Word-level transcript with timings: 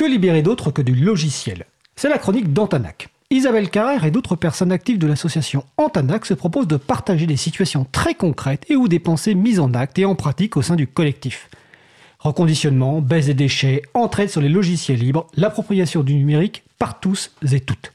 Que 0.00 0.06
libérer 0.06 0.40
d'autre 0.40 0.70
que 0.70 0.80
du 0.80 0.94
logiciel 0.94 1.66
C'est 1.94 2.08
la 2.08 2.16
chronique 2.16 2.54
d'Antanac. 2.54 3.10
Isabelle 3.28 3.68
Carrère 3.68 4.06
et 4.06 4.10
d'autres 4.10 4.34
personnes 4.34 4.72
actives 4.72 4.96
de 4.96 5.06
l'association 5.06 5.62
Antanac 5.76 6.24
se 6.24 6.32
proposent 6.32 6.68
de 6.68 6.78
partager 6.78 7.26
des 7.26 7.36
situations 7.36 7.86
très 7.92 8.14
concrètes 8.14 8.64
et 8.70 8.76
ou 8.76 8.88
des 8.88 8.98
pensées 8.98 9.34
mises 9.34 9.60
en 9.60 9.74
acte 9.74 9.98
et 9.98 10.06
en 10.06 10.14
pratique 10.14 10.56
au 10.56 10.62
sein 10.62 10.74
du 10.74 10.86
collectif. 10.86 11.50
Reconditionnement, 12.18 13.02
baisse 13.02 13.26
des 13.26 13.34
déchets, 13.34 13.82
entraide 13.92 14.30
sur 14.30 14.40
les 14.40 14.48
logiciels 14.48 15.00
libres, 15.00 15.26
l'appropriation 15.36 16.02
du 16.02 16.14
numérique 16.14 16.62
par 16.78 16.98
tous 16.98 17.32
et 17.52 17.60
toutes. 17.60 17.92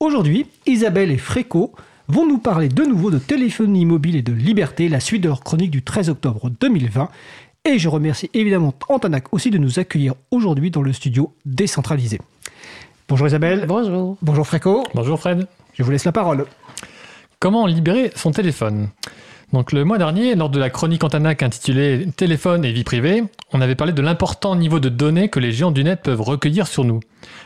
Aujourd'hui, 0.00 0.44
Isabelle 0.66 1.10
et 1.10 1.16
Fréco 1.16 1.74
vont 2.08 2.26
nous 2.26 2.36
parler 2.36 2.68
de 2.68 2.84
nouveau 2.84 3.10
de 3.10 3.18
téléphonie 3.18 3.86
mobile 3.86 4.16
et 4.16 4.22
de 4.22 4.32
liberté, 4.32 4.90
la 4.90 5.00
suite 5.00 5.22
de 5.22 5.28
leur 5.28 5.42
chronique 5.42 5.70
du 5.70 5.82
13 5.82 6.10
octobre 6.10 6.50
2020. 6.60 7.08
Et 7.66 7.78
je 7.78 7.88
remercie 7.88 8.28
évidemment 8.34 8.74
Antanac 8.90 9.32
aussi 9.32 9.50
de 9.50 9.56
nous 9.56 9.78
accueillir 9.78 10.12
aujourd'hui 10.30 10.70
dans 10.70 10.82
le 10.82 10.92
studio 10.92 11.32
décentralisé. 11.46 12.20
Bonjour 13.08 13.26
Isabelle. 13.26 13.64
Bonjour. 13.66 14.18
Bonjour 14.20 14.46
Fréco. 14.46 14.84
Bonjour 14.94 15.18
Fred. 15.18 15.46
Je 15.72 15.82
vous 15.82 15.90
laisse 15.90 16.04
la 16.04 16.12
parole. 16.12 16.44
Comment 17.38 17.66
libérer 17.66 18.12
son 18.16 18.32
téléphone? 18.32 18.90
Donc 19.54 19.72
le 19.72 19.82
mois 19.82 19.96
dernier, 19.96 20.34
lors 20.34 20.50
de 20.50 20.58
la 20.58 20.68
chronique 20.68 21.04
Antanac 21.04 21.42
intitulée 21.42 22.06
Téléphone 22.14 22.66
et 22.66 22.72
vie 22.72 22.84
privée, 22.84 23.24
on 23.54 23.62
avait 23.62 23.76
parlé 23.76 23.94
de 23.94 24.02
l'important 24.02 24.56
niveau 24.56 24.78
de 24.78 24.90
données 24.90 25.30
que 25.30 25.40
les 25.40 25.52
géants 25.52 25.70
du 25.70 25.84
net 25.84 26.02
peuvent 26.02 26.20
recueillir 26.20 26.66
sur 26.66 26.84
nous. 26.84 27.00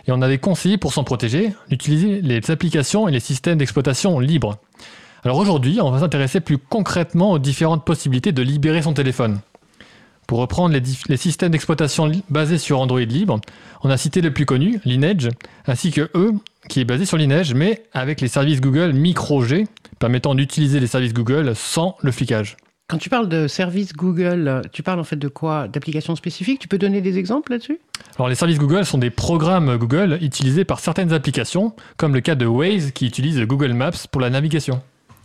Et 0.09 0.11
on 0.11 0.21
avait 0.21 0.39
conseillé 0.39 0.79
pour 0.79 0.93
s'en 0.93 1.05
protéger 1.05 1.53
d'utiliser 1.69 2.23
les 2.23 2.51
applications 2.51 3.07
et 3.07 3.13
les 3.13 3.21
systèmes 3.21 3.59
d'exploitation 3.59 4.19
libres. 4.19 4.57
Alors 5.23 5.39
aujourd'hui, 5.39 5.79
on 5.81 5.93
va 5.93 6.01
s'intéresser 6.01 6.41
plus 6.41 6.59
concrètement 6.59 7.31
aux 7.31 7.39
différentes 7.39 7.85
possibilités 7.85 8.33
de 8.33 8.43
libérer 8.43 8.83
son 8.83 8.95
téléphone. 8.95 9.39
Pour 10.29 10.41
reprendre 10.41 10.79
les, 11.09 11.17
systèmes 11.17 11.53
d'exploitation 11.53 12.13
basés 12.29 12.59
sur 12.59 12.81
Android 12.81 13.01
libre, 13.01 13.41
on 13.83 13.89
a 13.89 13.97
cité 13.97 14.21
le 14.21 14.31
plus 14.31 14.45
connu, 14.45 14.79
Lineage, 14.85 15.31
ainsi 15.67 15.91
que 15.91 16.11
eux, 16.15 16.35
qui 16.69 16.81
est 16.81 16.85
basé 16.85 17.07
sur 17.07 17.17
Lineage, 17.17 17.55
mais 17.55 17.85
avec 17.95 18.21
les 18.21 18.29
services 18.29 18.61
Google 18.61 18.93
MicroG, 18.93 19.65
permettant 19.99 20.35
d'utiliser 20.35 20.81
les 20.81 20.87
services 20.87 21.15
Google 21.15 21.57
sans 21.57 21.97
le 22.03 22.13
flicage. 22.13 22.59
Quand 22.91 22.99
tu 22.99 23.09
parles 23.09 23.31
de 23.31 23.49
services 23.49 23.95
Google, 23.95 24.61
tu 24.71 24.83
parles 24.83 25.01
en 25.01 25.05
fait 25.05 25.17
de 25.17 25.29
quoi? 25.29 25.67
D'applications 25.67 26.15
spécifiques? 26.15 26.59
Tu 26.59 26.69
peux 26.69 26.79
donner 26.79 27.01
des 27.01 27.17
exemples 27.17 27.53
là-dessus? 27.53 27.79
Alors 28.19 28.29
les 28.29 28.35
services 28.35 28.59
Google 28.59 28.85
sont 28.85 28.99
des 28.99 29.11
programmes 29.11 29.79
Google 29.79 30.19
utilisés 30.21 30.67
par 30.67 30.81
certaines 30.81 31.15
applications, 31.15 31.75
comme 31.97 32.13
le 32.13 32.21
cas 32.21 32.35
de 32.35 32.45
Waze 32.45 32.91
qui 32.91 33.07
utilise 33.07 33.41
Google 33.41 33.73
Maps 33.73 34.07
pour 34.13 34.21
la 34.21 34.29
navigation. 34.29 34.83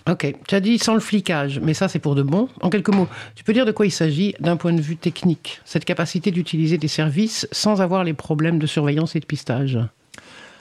Ok, 0.09 0.36
tu 0.48 0.56
as 0.56 0.59
dit 0.59 0.80
sans 0.80 0.96
le 0.96 1.00
flicage, 1.00 1.59
mais 1.62 1.73
ça 1.73 1.88
c'est 1.88 2.00
pour 2.00 2.14
de 2.16 2.23
bon. 2.23 2.50
En 2.62 2.70
quelques 2.70 2.94
mots, 2.94 3.08
tu 3.36 3.44
peux 3.46 3.54
dire 3.54 3.66
de 3.66 3.72
quoi 3.72 3.86
il 3.86 3.92
s'agit 3.92 4.36
d'un 4.42 4.58
point 4.58 4.73
de 4.73 4.82
vue 4.82 4.98
technique, 4.98 5.62
cette 5.64 5.86
capacité 5.86 6.32
d'utiliser 6.32 6.78
des 6.78 6.90
services 6.90 7.48
sans 7.54 7.82
avoir 7.82 8.04
les 8.04 8.14
problèmes 8.14 8.59
de 8.59 8.68
surveillance 8.68 9.16
et 9.16 9.20
de 9.20 9.26
pistage 9.26 9.80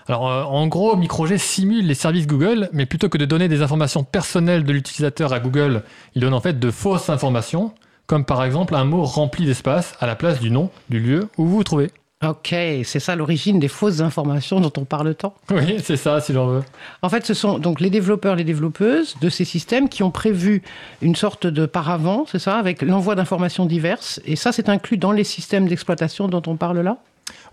alors 0.08 0.28
euh, 0.28 0.42
en 0.42 0.66
gros, 0.66 0.96
MicroG 0.96 1.36
simule 1.36 1.86
les 1.86 1.94
services 1.94 2.26
Google, 2.26 2.68
mais 2.72 2.86
plutôt 2.86 3.08
que 3.08 3.18
de 3.18 3.24
donner 3.24 3.46
des 3.46 3.62
informations 3.62 4.02
personnelles 4.02 4.64
de 4.64 4.72
l'utilisateur 4.72 5.32
à 5.32 5.38
Google, 5.38 5.84
il 6.16 6.22
donne 6.22 6.34
en 6.34 6.40
fait 6.40 6.58
de 6.58 6.70
fausses 6.72 7.08
informations, 7.08 7.72
comme 8.08 8.24
par 8.24 8.42
exemple 8.44 8.74
un 8.74 8.84
mot 8.84 9.04
rempli 9.04 9.46
d'espace 9.46 9.94
à 10.00 10.06
la 10.06 10.16
place 10.16 10.40
du 10.40 10.50
nom 10.50 10.70
du 10.88 10.98
lieu 10.98 11.28
où 11.38 11.46
vous 11.46 11.56
vous 11.56 11.64
trouvez. 11.64 11.90
Ok, 12.26 12.54
c'est 12.84 13.00
ça 13.00 13.16
l'origine 13.16 13.58
des 13.58 13.68
fausses 13.68 14.00
informations 14.00 14.60
dont 14.60 14.72
on 14.76 14.84
parle 14.84 15.14
tant. 15.14 15.34
Oui, 15.50 15.76
c'est 15.82 15.96
ça, 15.96 16.20
si 16.20 16.32
l'on 16.32 16.46
veut. 16.46 16.62
En 17.02 17.08
fait, 17.08 17.26
ce 17.26 17.34
sont 17.34 17.58
donc 17.58 17.80
les 17.80 17.90
développeurs, 17.90 18.36
les 18.36 18.44
développeuses 18.44 19.16
de 19.20 19.28
ces 19.28 19.44
systèmes 19.44 19.88
qui 19.88 20.04
ont 20.04 20.12
prévu 20.12 20.62
une 21.00 21.16
sorte 21.16 21.48
de 21.48 21.66
paravent, 21.66 22.24
c'est 22.30 22.38
ça, 22.38 22.58
avec 22.58 22.82
l'envoi 22.82 23.16
d'informations 23.16 23.66
diverses. 23.66 24.20
Et 24.24 24.36
ça, 24.36 24.52
c'est 24.52 24.68
inclus 24.68 24.98
dans 24.98 25.10
les 25.10 25.24
systèmes 25.24 25.66
d'exploitation 25.66 26.28
dont 26.28 26.42
on 26.46 26.56
parle 26.56 26.80
là? 26.80 26.98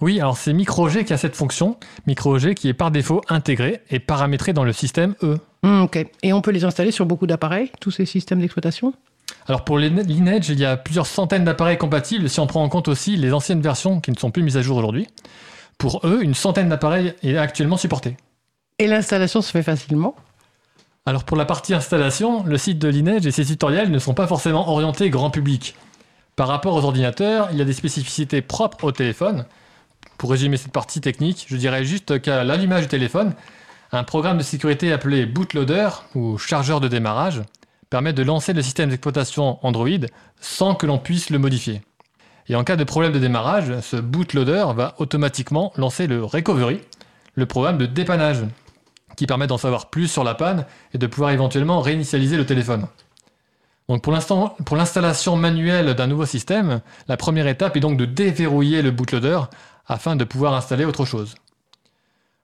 Oui, 0.01 0.19
alors 0.19 0.37
c'est 0.37 0.53
MicroG 0.53 1.03
qui 1.03 1.13
a 1.13 1.17
cette 1.17 1.35
fonction. 1.35 1.77
MicroG 2.07 2.53
qui 2.53 2.69
est 2.69 2.73
par 2.73 2.91
défaut 2.91 3.21
intégré 3.27 3.81
et 3.89 3.99
paramétré 3.99 4.53
dans 4.53 4.63
le 4.63 4.73
système 4.73 5.15
E. 5.23 5.37
Hmm, 5.63 5.81
ok. 5.83 6.05
Et 6.23 6.31
on 6.31 6.41
peut 6.41 6.51
les 6.51 6.63
installer 6.63 6.91
sur 6.91 7.05
beaucoup 7.05 7.27
d'appareils, 7.27 7.71
tous 7.79 7.91
ces 7.91 8.05
systèmes 8.05 8.39
d'exploitation? 8.39 8.93
Alors 9.49 9.63
pour 9.63 9.79
Lineage, 9.79 10.49
il 10.49 10.59
y 10.59 10.65
a 10.65 10.77
plusieurs 10.77 11.07
centaines 11.07 11.43
d'appareils 11.43 11.79
compatibles 11.79 12.29
si 12.29 12.39
on 12.39 12.45
prend 12.45 12.63
en 12.63 12.69
compte 12.69 12.87
aussi 12.87 13.17
les 13.17 13.33
anciennes 13.33 13.61
versions 13.61 13.99
qui 13.99 14.11
ne 14.11 14.15
sont 14.15 14.29
plus 14.29 14.43
mises 14.43 14.57
à 14.57 14.61
jour 14.61 14.77
aujourd'hui. 14.77 15.07
Pour 15.79 16.01
eux, 16.05 16.19
une 16.21 16.35
centaine 16.35 16.69
d'appareils 16.69 17.15
est 17.23 17.35
actuellement 17.35 17.75
supportée. 17.75 18.15
Et 18.77 18.85
l'installation 18.85 19.41
se 19.41 19.49
fait 19.49 19.63
facilement? 19.63 20.15
Alors 21.07 21.23
pour 21.23 21.35
la 21.35 21.45
partie 21.45 21.73
installation, 21.73 22.43
le 22.43 22.59
site 22.59 22.77
de 22.77 22.89
Lineage 22.89 23.25
et 23.25 23.31
ses 23.31 23.43
tutoriels 23.43 23.89
ne 23.89 23.97
sont 23.97 24.13
pas 24.13 24.27
forcément 24.27 24.69
orientés 24.69 25.09
grand 25.09 25.31
public. 25.31 25.75
Par 26.35 26.47
rapport 26.47 26.75
aux 26.75 26.85
ordinateurs, 26.85 27.49
il 27.51 27.57
y 27.57 27.61
a 27.61 27.65
des 27.65 27.73
spécificités 27.73 28.43
propres 28.43 28.83
au 28.83 28.91
téléphone. 28.91 29.45
Pour 30.19 30.29
résumer 30.29 30.57
cette 30.57 30.71
partie 30.71 31.01
technique, 31.01 31.47
je 31.49 31.57
dirais 31.57 31.85
juste 31.85 32.21
qu'à 32.21 32.43
l'allumage 32.43 32.83
du 32.83 32.87
téléphone, 32.87 33.33
un 33.91 34.03
programme 34.03 34.37
de 34.37 34.43
sécurité 34.43 34.93
appelé 34.93 35.25
bootloader 35.25 35.89
ou 36.13 36.37
chargeur 36.37 36.81
de 36.81 36.87
démarrage 36.87 37.41
permet 37.89 38.13
de 38.13 38.23
lancer 38.23 38.53
le 38.53 38.61
système 38.61 38.89
d'exploitation 38.89 39.57
Android 39.65 39.89
sans 40.39 40.75
que 40.75 40.85
l'on 40.85 40.99
puisse 40.99 41.29
le 41.29 41.39
modifier. 41.39 41.81
Et 42.47 42.55
en 42.55 42.63
cas 42.63 42.75
de 42.75 42.83
problème 42.83 43.13
de 43.13 43.19
démarrage, 43.19 43.79
ce 43.81 43.95
bootloader 43.95 44.65
va 44.75 44.95
automatiquement 44.97 45.71
lancer 45.75 46.07
le 46.07 46.23
recovery, 46.23 46.81
le 47.35 47.45
programme 47.45 47.77
de 47.77 47.85
dépannage, 47.85 48.43
qui 49.15 49.27
permet 49.27 49.47
d'en 49.47 49.57
savoir 49.57 49.89
plus 49.89 50.07
sur 50.07 50.23
la 50.23 50.35
panne 50.35 50.65
et 50.93 50.97
de 50.97 51.07
pouvoir 51.07 51.31
éventuellement 51.31 51.81
réinitialiser 51.81 52.37
le 52.37 52.45
téléphone. 52.45 52.87
Donc 53.87 54.03
pour 54.03 54.75
l'installation 54.77 55.35
manuelle 55.35 55.95
d'un 55.95 56.07
nouveau 56.07 56.25
système, 56.25 56.81
la 57.07 57.17
première 57.17 57.47
étape 57.47 57.75
est 57.75 57.79
donc 57.81 57.97
de 57.97 58.05
déverrouiller 58.05 58.81
le 58.83 58.91
bootloader 58.91 59.41
afin 59.87 60.15
de 60.15 60.23
pouvoir 60.23 60.53
installer 60.53 60.85
autre 60.85 61.05
chose. 61.05 61.35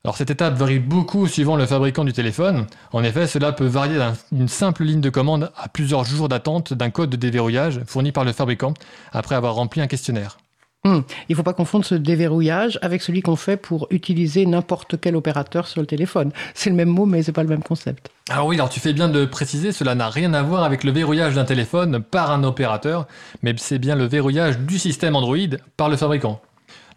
Alors 0.06 0.18
cette 0.18 0.30
étape 0.30 0.54
varie 0.54 0.78
beaucoup 0.78 1.26
suivant 1.26 1.56
le 1.56 1.66
fabricant 1.66 2.04
du 2.04 2.14
téléphone. 2.14 2.68
En 2.94 3.04
effet, 3.04 3.26
cela 3.26 3.52
peut 3.54 3.66
varier 3.66 3.98
d'une 4.32 4.48
simple 4.48 4.84
ligne 4.84 5.02
de 5.02 5.10
commande 5.10 5.52
à 5.58 5.68
plusieurs 5.68 6.04
jours 6.04 6.30
d'attente 6.30 6.74
d'un 6.74 6.92
code 6.92 7.10
de 7.10 7.16
déverrouillage 7.16 7.82
fourni 7.88 8.12
par 8.12 8.24
le 8.24 8.32
fabricant 8.32 8.76
après 9.14 9.34
avoir 9.34 9.56
rempli 9.56 9.82
un 9.82 9.88
questionnaire. 9.88 10.38
Hmm. 10.84 11.00
Il 11.28 11.32
ne 11.32 11.36
faut 11.38 11.42
pas 11.42 11.54
confondre 11.54 11.86
ce 11.86 11.96
déverrouillage 11.96 12.78
avec 12.84 13.02
celui 13.02 13.24
qu'on 13.24 13.36
fait 13.36 13.58
pour 13.58 13.88
utiliser 13.90 14.46
n'importe 14.46 15.02
quel 15.02 15.16
opérateur 15.16 15.66
sur 15.66 15.82
le 15.82 15.88
téléphone. 15.88 16.32
C'est 16.54 16.70
le 16.70 16.76
même 16.76 16.90
mot, 16.90 17.08
mais 17.08 17.24
c'est 17.24 17.32
pas 17.32 17.42
le 17.42 17.50
même 17.50 17.64
concept. 17.64 18.12
Alors 18.30 18.46
oui, 18.46 18.58
alors 18.58 18.70
tu 18.70 18.80
fais 18.80 18.94
bien 18.94 19.10
de 19.10 19.26
préciser, 19.26 19.72
cela 19.72 19.96
n'a 19.96 20.10
rien 20.10 20.36
à 20.36 20.44
voir 20.44 20.66
avec 20.66 20.84
le 20.84 20.92
verrouillage 20.92 21.34
d'un 21.34 21.46
téléphone 21.46 22.04
par 22.04 22.30
un 22.30 22.44
opérateur, 22.44 23.08
mais 23.42 23.56
c'est 23.58 23.80
bien 23.80 23.96
le 23.96 24.06
verrouillage 24.06 24.60
du 24.60 24.78
système 24.78 25.16
Android 25.16 25.58
par 25.78 25.90
le 25.90 25.98
fabricant. 25.98 26.40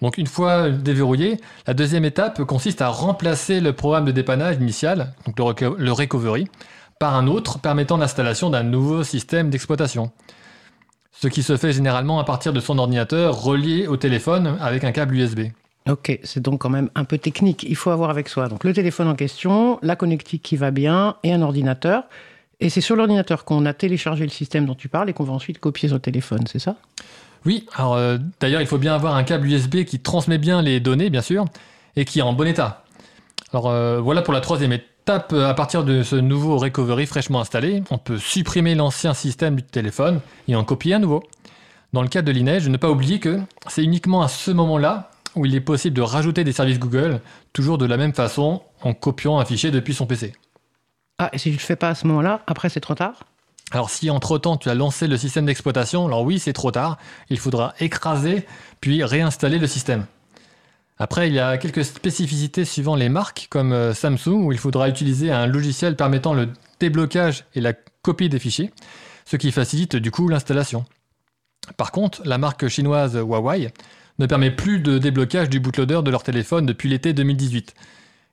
Donc 0.01 0.17
une 0.19 0.27
fois 0.27 0.71
déverrouillé, 0.71 1.39
la 1.67 1.75
deuxième 1.75 2.05
étape 2.05 2.43
consiste 2.45 2.83
à 2.83 2.89
remplacer 2.89 3.61
le 3.61 3.73
programme 3.73 4.05
de 4.05 4.13
dépannage 4.13 4.57
initial, 4.57 5.13
donc 5.37 5.61
le, 5.61 5.93
recovery, 5.93 6.47
par 6.99 7.17
un 7.17 7.27
autre 7.27 7.59
permettant 7.59 7.97
l'installation 7.97 8.51
d'un 8.51 8.63
nouveau 8.63 9.03
système 9.03 9.51
d'exploitation. 9.51 10.13
Ce 11.13 11.27
qui 11.27 11.43
se 11.43 11.57
fait 11.57 11.73
généralement 11.73 12.21
à 12.21 12.25
partir 12.25 12.53
de 12.53 12.61
son 12.61 12.79
ordinateur 12.79 13.43
relié 13.43 13.89
au 13.89 13.97
téléphone 13.97 14.57
avec 14.61 14.85
un 14.85 14.93
câble 14.93 15.17
USB. 15.17 15.41
Ok, 15.89 16.17
c'est 16.23 16.41
donc 16.41 16.61
quand 16.61 16.71
même 16.71 16.91
un 16.95 17.05
peu 17.05 17.19
technique. 17.19 17.65
Il 17.69 17.75
faut 17.75 17.91
avoir 17.91 18.11
avec 18.11 18.29
soi 18.29 18.49
donc 18.49 18.63
le 18.63 18.73
téléphone 18.73 19.09
en 19.09 19.15
question, 19.15 19.79
la 19.83 19.97
connectique 19.97 20.43
qui 20.43 20.57
va 20.57 20.71
bien 20.71 21.17
et 21.25 21.33
un 21.33 21.43
ordinateur. 21.43 22.05
Et 22.61 22.71
c'est 22.71 22.81
sur 22.81 22.95
l'ordinateur 22.95 23.45
qu'on 23.45 23.67
a 23.67 23.73
téléchargé 23.73 24.25
le 24.25 24.31
système 24.31 24.67
dont 24.67 24.75
tu 24.75 24.89
parles 24.89 25.09
et 25.11 25.13
qu'on 25.13 25.25
va 25.25 25.33
ensuite 25.33 25.59
copier 25.59 25.89
sur 25.89 25.97
le 25.97 26.03
téléphone, 26.03 26.45
c'est 26.47 26.59
ça? 26.59 26.77
Oui, 27.47 27.67
alors 27.75 27.95
euh, 27.95 28.19
d'ailleurs, 28.41 28.61
il 28.61 28.67
faut 28.67 28.79
bien 28.79 28.95
avoir 28.95 29.15
un 29.15 29.25
câble 29.25 29.47
USB 29.47 29.85
qui 29.85 30.01
transmet 30.01 30.39
bien 30.39 30.63
les 30.63 30.81
données, 30.81 31.11
bien 31.11 31.23
sûr, 31.23 31.45
et 31.97 32.05
qui 32.05 32.19
est 32.19 32.23
en 32.23 32.33
bon 32.33 32.47
état. 32.47 32.85
Alors 33.53 33.69
euh, 33.69 34.01
voilà 34.01 34.23
pour 34.23 34.35
la 34.35 34.41
troisième 34.41 34.73
étape. 34.73 35.33
À 35.33 35.55
partir 35.55 35.85
de 35.85 36.03
ce 36.03 36.17
nouveau 36.17 36.59
recovery 36.59 37.07
fraîchement 37.07 37.41
installé, 37.41 37.83
on 37.91 37.97
peut 37.97 38.19
supprimer 38.19 38.75
l'ancien 38.75 39.15
système 39.15 39.57
du 39.57 39.63
téléphone 39.63 40.21
et 40.49 40.55
en 40.55 40.65
copier 40.65 40.95
un 40.95 40.99
nouveau. 40.99 41.23
Dans 41.95 42.03
le 42.03 42.09
cas 42.09 42.21
de 42.21 42.31
Lineage, 42.31 42.69
ne 42.69 42.77
pas 42.77 42.91
oublier 42.91 43.19
que 43.19 43.41
c'est 43.69 43.83
uniquement 43.83 44.21
à 44.21 44.29
ce 44.29 44.51
moment-là 44.51 45.11
où 45.35 45.47
il 45.47 45.55
est 45.55 45.61
possible 45.61 45.97
de 45.97 46.03
rajouter 46.03 46.45
des 46.45 46.53
services 46.53 46.79
Google, 46.79 47.21
toujours 47.55 47.79
de 47.79 47.87
la 47.87 47.97
même 47.97 48.13
façon, 48.13 48.63
en 48.83 48.93
copiant 48.93 49.39
un 49.39 49.47
fichier 49.47 49.71
depuis 49.71 49.95
son 49.95 50.05
PC. 50.05 50.35
Ah, 51.19 51.31
et 51.33 51.39
si 51.39 51.51
je 51.51 51.55
ne 51.55 51.59
le 51.59 51.65
fais 51.65 51.77
pas 51.77 51.89
à 51.89 51.95
ce 51.95 52.07
moment-là, 52.07 52.43
après 52.47 52.69
c'est 52.69 52.81
trop 52.81 52.95
tard? 52.95 53.25
Alors 53.71 53.91
si 53.91 54.09
entre-temps 54.11 54.57
tu 54.57 54.71
as 54.71 54.75
lancé 54.75 55.07
le 55.07 55.17
système 55.17 55.47
d'exploitation, 55.47 56.07
alors 56.07 56.23
oui 56.23 56.39
c'est 56.39 56.53
trop 56.53 56.71
tard, 56.71 56.99
il 57.29 57.39
faudra 57.39 57.75
écraser 57.81 58.47
puis 58.81 59.05
réinstaller 59.05 59.59
le 59.59 59.67
système. 59.67 60.07
Après 60.99 61.29
il 61.29 61.35
y 61.35 61.39
a 61.39 61.59
quelques 61.59 61.85
spécificités 61.85 62.65
suivant 62.65 62.97
les 62.97 63.09
marques 63.09 63.49
comme 63.51 63.73
euh, 63.73 63.93
Samsung 63.93 64.45
où 64.45 64.53
il 64.53 64.59
faudra 64.59 64.89
utiliser 64.89 65.31
un 65.31 65.47
logiciel 65.47 65.97
permettant 65.97 66.35
le 66.35 66.49
déblocage 66.81 67.45
et 67.55 67.61
la 67.61 67.75
copie 68.03 68.29
des 68.29 68.39
fichiers, 68.39 68.73
ce 69.27 69.37
qui 69.37 69.53
facilite 69.53 69.97
du 69.97 70.11
coup 70.11 70.29
l'installation. 70.29 70.85
Par 71.77 71.93
contre, 71.93 72.23
la 72.25 72.39
marque 72.39 72.69
chinoise 72.69 73.17
Huawei 73.17 73.71
ne 74.19 74.27
permet 74.27 74.51
plus 74.51 74.81
de 74.81 74.99
déblocage 74.99 75.51
du 75.51 75.61
bootloader 75.61 76.01
de 76.03 76.11
leur 76.11 76.23
téléphone 76.23 76.67
depuis 76.67 76.89
l'été 76.89 77.13
2018. 77.13 77.75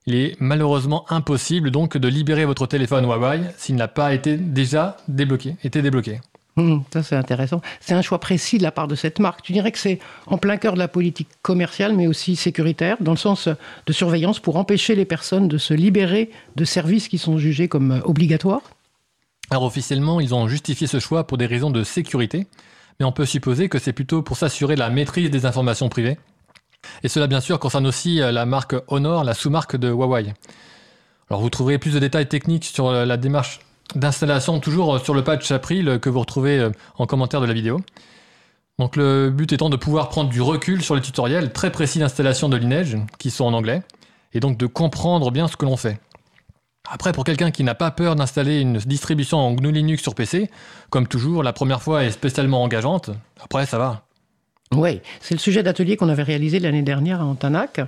Il 0.07 0.15
est 0.15 0.35
malheureusement 0.39 1.05
impossible 1.09 1.71
donc 1.71 1.97
de 1.97 2.07
libérer 2.07 2.45
votre 2.45 2.67
téléphone 2.67 3.05
Huawei 3.05 3.41
s'il 3.57 3.75
n'a 3.75 3.87
pas 3.87 4.13
été 4.13 4.37
déjà 4.37 4.97
débloqué, 5.07 5.55
été 5.63 5.81
débloqué. 5.81 6.19
Hum, 6.57 6.83
ça, 6.93 7.03
c'est 7.03 7.15
intéressant. 7.15 7.61
C'est 7.81 7.95
un 7.95 8.01
choix 8.01 8.19
précis 8.19 8.57
de 8.57 8.63
la 8.63 8.71
part 8.71 8.87
de 8.87 8.95
cette 8.95 9.19
marque. 9.19 9.41
Tu 9.41 9.51
dirais 9.51 9.71
que 9.71 9.77
c'est 9.77 9.99
en 10.27 10.37
plein 10.37 10.57
cœur 10.57 10.73
de 10.73 10.79
la 10.79 10.87
politique 10.87 11.27
commerciale, 11.41 11.95
mais 11.95 12.07
aussi 12.07 12.37
sécuritaire, 12.37 12.97
dans 13.01 13.11
le 13.11 13.17
sens 13.17 13.49
de 13.85 13.93
surveillance 13.93 14.39
pour 14.39 14.55
empêcher 14.55 14.95
les 14.95 15.05
personnes 15.05 15.49
de 15.49 15.57
se 15.57 15.73
libérer 15.73 16.29
de 16.55 16.63
services 16.63 17.09
qui 17.09 17.17
sont 17.17 17.37
jugés 17.37 17.67
comme 17.67 17.91
euh, 17.91 18.01
obligatoires? 18.05 18.61
Alors 19.49 19.63
officiellement, 19.63 20.21
ils 20.21 20.33
ont 20.33 20.47
justifié 20.47 20.87
ce 20.87 20.99
choix 20.99 21.27
pour 21.27 21.37
des 21.37 21.45
raisons 21.45 21.71
de 21.71 21.83
sécurité, 21.83 22.47
mais 22.99 23.05
on 23.05 23.11
peut 23.11 23.25
supposer 23.25 23.67
que 23.67 23.77
c'est 23.77 23.93
plutôt 23.93 24.21
pour 24.21 24.37
s'assurer 24.37 24.75
la 24.75 24.89
maîtrise 24.89 25.29
des 25.29 25.45
informations 25.45 25.89
privées. 25.89 26.17
Et 27.03 27.07
cela 27.07 27.27
bien 27.27 27.41
sûr 27.41 27.59
concerne 27.59 27.87
aussi 27.87 28.21
euh, 28.21 28.31
la 28.31 28.45
marque 28.45 28.75
Honor, 28.87 29.23
la 29.23 29.33
sous-marque 29.33 29.75
de 29.75 29.89
Huawei. 29.89 30.33
Alors 31.29 31.41
vous 31.41 31.49
trouverez 31.49 31.77
plus 31.77 31.93
de 31.93 31.99
détails 31.99 32.27
techniques 32.27 32.65
sur 32.65 32.87
euh, 32.87 33.05
la 33.05 33.17
démarche 33.17 33.59
d'installation 33.95 34.59
toujours 34.59 34.99
sur 34.99 35.13
le 35.13 35.23
patch 35.23 35.51
April 35.51 35.99
que 36.01 36.09
vous 36.09 36.19
retrouvez 36.19 36.69
en 36.97 37.05
commentaire 37.05 37.39
de 37.39 37.45
la 37.45 37.53
vidéo. 37.53 37.79
Donc 38.79 38.95
le 38.95 39.29
but 39.29 39.53
étant 39.53 39.69
de 39.69 39.77
pouvoir 39.77 40.09
prendre 40.09 40.29
du 40.29 40.41
recul 40.41 40.81
sur 40.81 40.95
les 40.95 41.01
tutoriels 41.01 41.53
très 41.53 41.71
précis 41.71 41.99
d'installation 41.99 42.49
de 42.49 42.57
Lineage, 42.57 42.97
qui 43.19 43.31
sont 43.31 43.45
en 43.45 43.53
anglais, 43.53 43.83
et 44.33 44.39
donc 44.39 44.57
de 44.57 44.65
comprendre 44.65 45.31
bien 45.31 45.47
ce 45.47 45.55
que 45.55 45.65
l'on 45.65 45.77
fait. 45.77 45.99
Après, 46.89 47.13
pour 47.13 47.23
quelqu'un 47.23 47.51
qui 47.51 47.63
n'a 47.63 47.73
pas 47.73 47.89
peur 47.91 48.15
d'installer 48.15 48.59
une 48.59 48.77
distribution 48.77 49.39
en 49.39 49.53
GNU 49.53 49.71
Linux 49.71 50.03
sur 50.03 50.13
PC, 50.13 50.51
comme 50.89 51.07
toujours, 51.07 51.41
la 51.41 51.53
première 51.53 51.81
fois 51.81 52.03
est 52.03 52.11
spécialement 52.11 52.61
engageante. 52.61 53.09
Après, 53.41 53.65
ça 53.65 53.77
va. 53.77 54.04
Oui, 54.77 55.01
c'est 55.21 55.35
le 55.35 55.39
sujet 55.39 55.63
d'atelier 55.63 55.97
qu'on 55.97 56.09
avait 56.09 56.23
réalisé 56.23 56.59
l'année 56.59 56.81
dernière 56.81 57.21
à 57.21 57.25
Antanac 57.25 57.81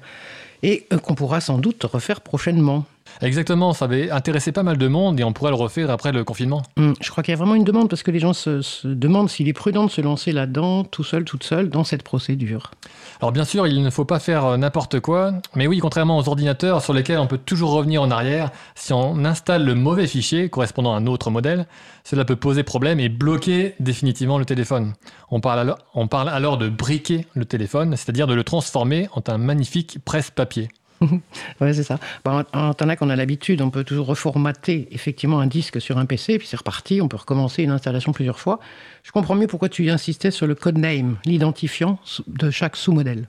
et 0.63 0.85
euh, 0.91 0.97
qu'on 0.97 1.15
pourra 1.15 1.41
sans 1.41 1.57
doute 1.57 1.83
refaire 1.83 2.21
prochainement. 2.21 2.85
Exactement, 3.21 3.73
ça 3.73 3.85
avait 3.85 4.11
intéressé 4.11 4.51
pas 4.51 4.63
mal 4.63 4.77
de 4.77 4.87
monde 4.87 5.19
et 5.19 5.23
on 5.23 5.33
pourrait 5.33 5.51
le 5.51 5.57
refaire 5.57 5.89
après 5.89 6.11
le 6.11 6.23
confinement. 6.23 6.61
Hum, 6.77 6.93
je 7.01 7.09
crois 7.09 7.23
qu'il 7.23 7.31
y 7.31 7.35
a 7.35 7.37
vraiment 7.37 7.55
une 7.55 7.63
demande 7.63 7.89
parce 7.89 8.03
que 8.03 8.11
les 8.11 8.19
gens 8.19 8.33
se, 8.33 8.61
se 8.61 8.87
demandent 8.87 9.29
s'il 9.29 9.47
est 9.47 9.53
prudent 9.53 9.85
de 9.85 9.91
se 9.91 10.01
lancer 10.01 10.31
là-dedans, 10.31 10.83
tout 10.83 11.03
seul, 11.03 11.23
toute 11.23 11.43
seule, 11.43 11.69
dans 11.69 11.83
cette 11.83 12.03
procédure. 12.03 12.71
Alors 13.19 13.31
bien 13.31 13.45
sûr, 13.45 13.65
il 13.65 13.81
ne 13.81 13.89
faut 13.89 14.05
pas 14.05 14.19
faire 14.19 14.45
euh, 14.45 14.57
n'importe 14.57 14.99
quoi, 14.99 15.33
mais 15.55 15.65
oui, 15.65 15.79
contrairement 15.79 16.17
aux 16.17 16.29
ordinateurs 16.29 16.83
sur 16.83 16.93
lesquels 16.93 17.17
on 17.17 17.27
peut 17.27 17.39
toujours 17.39 17.71
revenir 17.71 18.01
en 18.01 18.11
arrière, 18.11 18.51
si 18.75 18.93
on 18.93 19.25
installe 19.25 19.65
le 19.65 19.73
mauvais 19.73 20.07
fichier 20.07 20.49
correspondant 20.49 20.93
à 20.93 20.97
un 20.97 21.07
autre 21.07 21.31
modèle, 21.31 21.65
cela 22.03 22.25
peut 22.25 22.35
poser 22.35 22.63
problème 22.63 22.99
et 22.99 23.09
bloquer 23.09 23.75
définitivement 23.79 24.37
le 24.37 24.45
téléphone. 24.45 24.93
On 25.31 25.39
parle 25.39 25.59
alors, 25.59 25.77
on 25.95 26.07
parle 26.07 26.29
alors 26.29 26.57
de 26.57 26.69
briquer 26.69 27.25
le 27.33 27.45
téléphone, 27.45 27.95
c'est-à-dire 27.95 28.27
de 28.27 28.33
le 28.33 28.43
transformer 28.43 29.09
en 29.13 29.21
un 29.27 29.37
magnifique 29.37 29.97
presse-papier. 30.05 30.69
oui, 31.61 31.73
c'est 31.73 31.83
ça. 31.83 31.99
Bon, 32.25 32.43
en 32.53 32.73
qu'on 32.73 33.09
a 33.09 33.15
l'habitude, 33.15 33.61
on 33.61 33.69
peut 33.69 33.83
toujours 33.83 34.07
reformater 34.07 34.87
effectivement 34.91 35.39
un 35.39 35.47
disque 35.47 35.79
sur 35.79 35.97
un 35.97 36.05
PC, 36.05 36.37
puis 36.37 36.47
c'est 36.47 36.57
reparti, 36.57 37.01
on 37.01 37.07
peut 37.07 37.17
recommencer 37.17 37.63
une 37.63 37.71
installation 37.71 38.11
plusieurs 38.11 38.39
fois. 38.39 38.59
Je 39.03 39.11
comprends 39.11 39.35
mieux 39.35 39.47
pourquoi 39.47 39.69
tu 39.69 39.89
insistais 39.89 40.31
sur 40.31 40.47
le 40.47 40.55
codename, 40.55 41.17
l'identifiant 41.25 41.99
de 42.27 42.49
chaque 42.49 42.75
sous-modèle. 42.75 43.27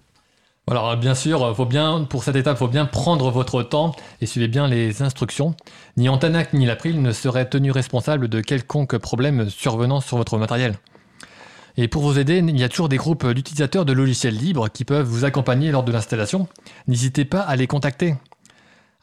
Alors 0.70 0.94
bien 0.99 1.15
sûr, 1.15 1.56
faut 1.56 1.65
bien, 1.65 2.05
pour 2.05 2.25
cette 2.25 2.37
étape, 2.37 2.56
il 2.56 2.59
faut 2.59 2.69
bien 2.69 2.85
prendre 2.85 3.31
votre 3.31 3.62
temps 3.62 3.97
et 4.21 4.26
suivez 4.26 4.49
bien 4.49 4.69
les 4.69 5.00
instructions. 5.00 5.55
Ni 5.97 6.11
Antanac 6.11 6.53
ni 6.53 6.67
l'April 6.67 7.00
ne 7.00 7.11
seraient 7.11 7.49
tenus 7.49 7.73
responsables 7.73 8.29
de 8.29 8.43
quelconque 8.43 8.99
problème 8.99 9.49
survenant 9.49 10.03
sur 10.03 10.19
votre 10.19 10.37
matériel. 10.37 10.75
Et 11.81 11.87
pour 11.87 12.03
vous 12.03 12.19
aider, 12.19 12.39
il 12.39 12.59
y 12.59 12.65
a 12.65 12.69
toujours 12.69 12.89
des 12.89 12.97
groupes 12.97 13.25
d'utilisateurs 13.25 13.85
de 13.85 13.93
logiciels 13.93 14.35
libres 14.37 14.69
qui 14.69 14.85
peuvent 14.85 15.07
vous 15.07 15.25
accompagner 15.25 15.71
lors 15.71 15.85
de 15.85 15.93
l'installation. 15.93 16.49
N'hésitez 16.89 17.25
pas 17.25 17.41
à 17.41 17.55
les 17.55 17.69
contacter. 17.69 18.17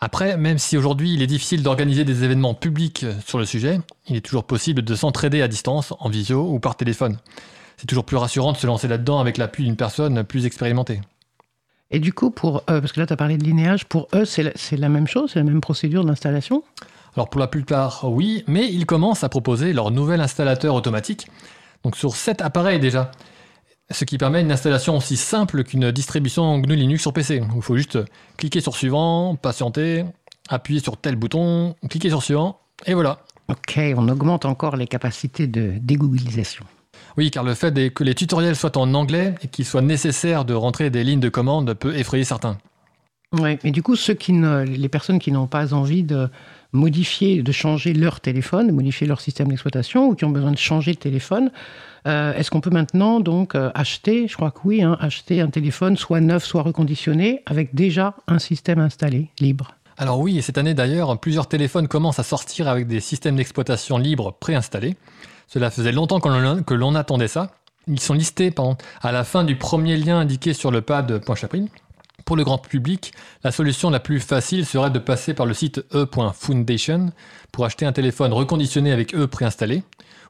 Après, 0.01 0.35
même 0.35 0.57
si 0.57 0.75
aujourd'hui 0.75 1.13
il 1.13 1.21
est 1.21 1.27
difficile 1.27 1.63
d'organiser 1.63 2.03
des 2.03 2.25
événements 2.25 2.53
publics 2.53 3.05
sur 3.25 3.39
le 3.39 3.45
sujet, 3.45 3.79
il 4.09 4.17
est 4.17 4.21
toujours 4.21 4.43
possible 4.43 4.81
de 4.81 4.93
s'entraider 4.93 5.41
à 5.41 5.47
distance, 5.47 5.93
en 5.99 6.09
visio 6.09 6.51
ou 6.51 6.59
par 6.59 6.75
téléphone. 6.75 7.17
C'est 7.77 7.87
toujours 7.87 8.03
plus 8.03 8.17
rassurant 8.17 8.51
de 8.51 8.57
se 8.57 8.67
lancer 8.67 8.89
là-dedans 8.89 9.19
avec 9.19 9.37
l'appui 9.37 9.63
d'une 9.63 9.77
personne 9.77 10.25
plus 10.25 10.45
expérimentée. 10.45 10.99
Et 11.91 11.99
du 11.99 12.11
coup, 12.11 12.29
pour 12.29 12.57
eux, 12.69 12.81
parce 12.81 12.91
que 12.91 12.99
là 12.99 13.07
tu 13.07 13.13
as 13.13 13.17
parlé 13.17 13.37
de 13.37 13.43
linéage, 13.45 13.85
pour 13.85 14.09
eux 14.13 14.25
c'est 14.25 14.43
la, 14.43 14.51
la, 14.73 14.89
même 14.89 15.07
chose, 15.07 15.31
c'est 15.31 15.39
la 15.39 15.45
même 15.45 15.61
procédure 15.61 16.03
d'installation? 16.03 16.61
Alors 17.15 17.29
pour 17.29 17.39
la 17.39 17.47
plupart, 17.47 18.01
oui, 18.03 18.43
mais 18.47 18.69
ils 18.69 18.85
commencent 18.85 19.23
à 19.23 19.29
proposer 19.29 19.71
leur 19.71 19.91
nouvel 19.91 20.19
installateur 20.19 20.75
automatique 20.75 21.27
donc 21.85 21.95
sur 21.95 22.15
7 22.15 22.41
appareils 22.41 22.79
déjà. 22.79 23.11
Ce 23.91 24.03
qui 24.05 24.17
permet 24.17 24.41
une 24.41 24.51
installation 24.51 24.97
aussi 24.97 25.15
simple 25.15 25.63
qu'une 25.63 25.91
distribution 25.91 26.57
GNU 26.57 26.75
Linux 26.75 27.03
sur 27.03 27.13
PC. 27.13 27.43
Il 27.55 27.61
faut 27.61 27.77
juste 27.77 27.99
cliquer 28.37 28.59
sur 28.59 28.75
suivant, 28.75 29.35
patienter, 29.35 30.03
appuyer 30.49 30.79
sur 30.79 30.97
tel 30.97 31.15
bouton, 31.15 31.75
cliquer 31.87 32.09
sur 32.09 32.23
suivant, 32.23 32.59
et 32.87 32.95
voilà. 32.95 33.19
Ok, 33.49 33.79
on 33.95 34.09
augmente 34.09 34.45
encore 34.45 34.75
les 34.75 34.87
capacités 34.87 35.45
de 35.45 35.73
dégooglisation. 35.79 36.65
Oui, 37.17 37.29
car 37.29 37.43
le 37.43 37.53
fait 37.53 37.93
que 37.93 38.03
les 38.03 38.15
tutoriels 38.15 38.55
soient 38.55 38.79
en 38.79 38.91
anglais 38.95 39.35
et 39.43 39.47
qu'il 39.47 39.65
soit 39.65 39.83
nécessaire 39.83 40.43
de 40.43 40.55
rentrer 40.55 40.89
des 40.89 41.03
lignes 41.03 41.19
de 41.19 41.29
commande 41.29 41.75
peut 41.75 41.95
effrayer 41.95 42.23
certains. 42.23 42.57
Oui, 43.33 43.59
mais 43.63 43.69
du 43.69 43.83
coup, 43.83 43.95
ceux 43.95 44.15
qui 44.15 44.33
ne, 44.33 44.63
les 44.63 44.89
personnes 44.89 45.19
qui 45.19 45.31
n'ont 45.31 45.45
pas 45.45 45.75
envie 45.75 46.03
de 46.03 46.29
modifier, 46.75 47.41
de 47.41 47.51
changer 47.51 47.93
leur 47.93 48.19
téléphone, 48.19 48.67
de 48.67 48.71
modifier 48.71 49.07
leur 49.07 49.21
système 49.21 49.47
d'exploitation 49.47 50.07
ou 50.07 50.15
qui 50.15 50.25
ont 50.25 50.29
besoin 50.29 50.51
de 50.51 50.57
changer 50.57 50.93
de 50.93 50.99
téléphone, 50.99 51.51
euh, 52.07 52.33
est-ce 52.33 52.51
qu'on 52.51 52.61
peut 52.61 52.69
maintenant 52.69 53.19
donc 53.19 53.55
euh, 53.55 53.71
acheter, 53.73 54.27
je 54.27 54.35
crois 54.35 54.51
que 54.51 54.59
oui, 54.63 54.83
hein, 54.83 54.95
acheter 54.99 55.41
un 55.41 55.49
téléphone 55.49 55.97
soit 55.97 56.21
neuf, 56.21 56.45
soit 56.45 56.61
reconditionné 56.61 57.41
avec 57.47 57.73
déjà 57.73 58.13
un 58.27 58.37
système 58.37 58.79
installé 58.79 59.29
libre? 59.39 59.73
Alors 59.97 60.19
oui, 60.19 60.37
et 60.37 60.41
cette 60.41 60.57
année 60.57 60.73
d'ailleurs, 60.73 61.17
plusieurs 61.19 61.47
téléphones 61.47 61.87
commencent 61.87 62.19
à 62.19 62.23
sortir 62.23 62.67
avec 62.67 62.87
des 62.87 62.99
systèmes 62.99 63.37
d'exploitation 63.37 63.97
libres 63.97 64.35
préinstallés. 64.39 64.95
Cela 65.47 65.71
faisait 65.71 65.91
longtemps 65.91 66.19
que 66.19 66.73
l'on 66.73 66.95
attendait 66.95 67.27
ça. 67.27 67.51
Ils 67.87 67.99
sont 67.99 68.13
listés 68.13 68.53
à 69.01 69.11
la 69.11 69.23
fin 69.23 69.43
du 69.43 69.55
premier 69.55 69.95
lien 69.95 70.19
indiqué 70.19 70.53
sur 70.53 70.71
le 70.71 70.81
pad 70.81 71.21
.chapril. 71.35 71.69
Pour 72.25 72.35
le 72.35 72.43
grand 72.43 72.57
public, 72.57 73.13
la 73.43 73.51
solution 73.51 73.91
la 73.91 73.99
plus 73.99 74.19
facile 74.19 74.65
serait 74.65 74.89
de 74.89 74.97
passer 74.97 75.35
par 75.35 75.45
le 75.45 75.53
site 75.53 75.85
e.foundation 75.93 77.11
pour 77.51 77.65
acheter 77.65 77.85
un 77.85 77.91
téléphone 77.91 78.33
reconditionné 78.33 78.91
avec 78.91 79.13
E 79.13 79.27
préinstallé, 79.27 79.83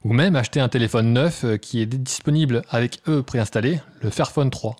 ou 0.04 0.12
même 0.12 0.36
acheter 0.36 0.60
un 0.60 0.68
téléphone 0.68 1.14
neuf 1.14 1.44
euh, 1.44 1.56
qui 1.56 1.80
est 1.80 1.86
disponible 1.86 2.60
avec 2.68 3.00
E 3.08 3.22
préinstallé, 3.22 3.80
le 4.02 4.10
Fairphone 4.10 4.50
3. 4.50 4.76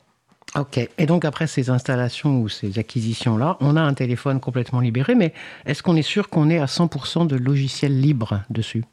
Ok, 0.57 0.79
et 0.99 1.07
donc 1.07 1.25
après 1.25 1.47
ces 1.47 1.71
installations 1.71 2.39
ou 2.39 2.51
ces 2.51 2.79
acquisitions-là, 2.79 3.57
on 3.61 3.77
a 3.77 3.81
un 3.81 3.95
téléphone 3.95 4.39
complètement 4.39 4.81
libéré, 4.81 5.15
mais 5.15 5.33
est-ce 5.65 5.83
qu'on 5.83 5.97
est 5.97 6.03
sûr 6.03 6.29
qu'on 6.29 6.51
est 6.51 6.59
à 6.59 6.67
100% 6.67 7.27
de 7.27 7.37
logiciels 7.37 7.99
libres 7.99 8.43
dessus? 8.51 8.85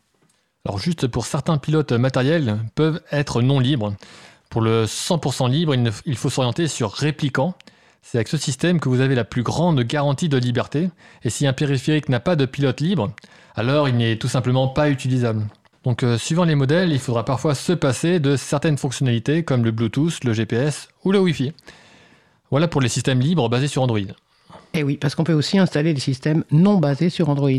Alors 0.66 0.80
juste 0.80 1.08
pour 1.08 1.26
certains 1.26 1.58
pilotes 1.58 1.92
matériels 1.92 2.58
peuvent 2.74 3.02
être 3.12 3.42
non 3.42 3.60
libres. 3.60 3.94
Pour 4.50 4.62
le 4.62 4.86
100% 4.86 5.50
libre, 5.50 5.76
il 6.06 6.16
faut 6.16 6.30
s'orienter 6.30 6.70
sur 6.70 6.94
Répliquant, 6.94 7.54
c'est 8.04 8.18
avec 8.18 8.28
ce 8.28 8.38
système 8.38 8.80
que 8.80 8.90
vous 8.90 9.00
avez 9.00 9.16
la 9.16 9.24
plus 9.24 9.42
grande 9.42 9.82
garantie 9.82 10.30
de 10.30 10.38
liberté, 10.38 10.90
et 11.24 11.30
si 11.30 11.48
un 11.48 11.54
périphérique 11.54 12.10
n'a 12.10 12.20
pas 12.20 12.36
de 12.36 12.46
pilote 12.46 12.82
libre, 12.82 13.12
alors 13.56 13.90
il 13.90 13.96
n'est 13.96 14.18
tout 14.18 14.28
simplement 14.28 14.68
pas 14.68 14.90
utilisable. 14.90 15.48
Donc 15.84 16.04
euh, 16.04 16.18
suivant 16.18 16.44
les 16.44 16.56
modèles, 16.56 16.92
il 16.92 17.00
faudra 17.00 17.26
parfois 17.26 17.56
se 17.56 17.74
passer 17.74 18.20
de 18.20 18.36
certaines 18.36 18.78
fonctionnalités 18.78 19.44
comme 19.44 19.64
le 19.64 19.72
Bluetooth, 19.72 20.24
le 20.24 20.34
GPS 20.34 20.90
ou 21.06 21.12
le 21.12 21.20
Wi-Fi. 21.20 21.54
Voilà 22.52 22.68
pour 22.68 22.82
les 22.82 22.90
systèmes 22.90 23.20
libres 23.20 23.50
basés 23.50 23.68
sur 23.68 23.82
Android. 23.82 24.00
Et 24.76 24.80
eh 24.80 24.84
oui, 24.84 24.98
parce 24.98 25.14
qu'on 25.14 25.24
peut 25.24 25.34
aussi 25.34 25.60
installer 25.60 25.94
des 25.94 26.00
systèmes 26.00 26.44
non 26.50 26.80
basés 26.80 27.12
sur 27.12 27.30
Android. 27.30 27.52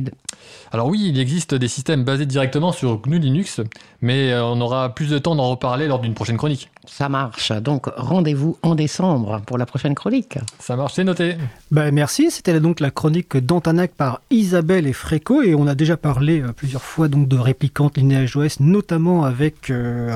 Alors 0.72 0.88
oui, 0.88 1.10
il 1.10 1.20
existe 1.20 1.54
des 1.54 1.68
systèmes 1.68 2.02
basés 2.02 2.26
directement 2.26 2.72
sur 2.72 3.00
GNU 3.00 3.20
Linux, 3.20 3.60
mais 4.02 4.32
euh, 4.32 4.44
on 4.44 4.60
aura 4.60 4.92
plus 4.92 5.10
de 5.10 5.18
temps 5.18 5.36
d'en 5.36 5.48
reparler 5.48 5.86
lors 5.86 6.00
d'une 6.00 6.14
prochaine 6.14 6.36
chronique. 6.36 6.70
Ça 6.86 7.08
marche. 7.08 7.52
Donc 7.52 7.86
rendez-vous 7.96 8.58
en 8.62 8.74
décembre 8.74 9.40
pour 9.46 9.58
la 9.58 9.66
prochaine 9.66 9.94
chronique. 9.94 10.38
Ça 10.58 10.74
marche, 10.74 10.94
c'est 10.94 11.04
noté. 11.04 11.36
Ben, 11.70 11.94
merci, 11.94 12.32
c'était 12.32 12.58
donc 12.58 12.80
la 12.80 12.90
chronique 12.90 13.36
d'Antanac 13.36 13.92
par 13.92 14.20
Isabelle 14.30 14.88
et 14.88 14.92
Fréco, 14.92 15.40
et 15.40 15.54
on 15.54 15.68
a 15.68 15.76
déjà 15.76 15.96
parlé 15.96 16.40
euh, 16.40 16.52
plusieurs 16.52 16.82
fois 16.82 17.06
donc 17.06 17.28
de 17.28 17.36
réplicantes 17.36 17.96
Lineage 17.96 18.36
OS, 18.36 18.58
notamment 18.58 19.24
avec 19.24 19.70
euh, 19.70 20.10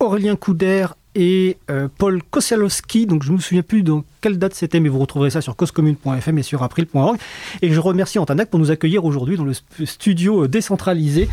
Aurélien 0.00 0.36
Couder 0.36 0.86
et 1.14 1.58
euh, 1.70 1.88
Paul 1.98 2.22
Kosialowski. 2.22 3.06
Donc 3.06 3.22
je 3.22 3.30
ne 3.30 3.36
me 3.36 3.40
souviens 3.40 3.62
plus 3.62 3.82
dans 3.82 4.04
quelle 4.20 4.38
date 4.38 4.54
c'était, 4.54 4.80
mais 4.80 4.88
vous 4.88 4.98
retrouverez 4.98 5.30
ça 5.30 5.40
sur 5.40 5.56
causecommune.fm 5.56 6.38
et 6.38 6.42
sur 6.42 6.62
april.org. 6.62 7.18
Et 7.62 7.72
je 7.72 7.80
remercie 7.80 8.18
Antanac 8.18 8.50
pour 8.50 8.58
nous 8.58 8.70
accueillir 8.70 9.04
aujourd'hui 9.04 9.36
dans 9.36 9.44
le 9.44 9.54
studio 9.84 10.46
décentralisé, 10.46 11.28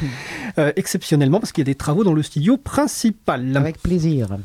euh, 0.57 0.71
exceptionnellement, 0.75 1.39
parce 1.39 1.51
qu'il 1.51 1.61
y 1.61 1.67
a 1.67 1.71
des 1.71 1.75
travaux 1.75 2.03
dans 2.03 2.13
le 2.13 2.23
studio 2.23 2.57
principal. 2.57 3.55
Avec 3.55 3.81
plaisir. 3.81 4.37